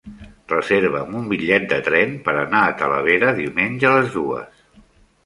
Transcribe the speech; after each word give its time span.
Reserva'm 0.51 1.17
un 1.19 1.27
bitllet 1.33 1.67
de 1.73 1.77
tren 1.87 2.15
per 2.29 2.35
anar 2.45 2.63
a 2.63 2.71
Talavera 2.79 3.35
diumenge 3.41 3.89
a 3.91 3.93
les 3.99 4.11
dues. 4.17 4.65